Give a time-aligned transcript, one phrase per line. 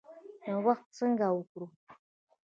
[0.49, 1.65] نوښت څنګه وکړو؟